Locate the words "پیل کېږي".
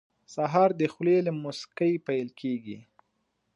2.07-2.77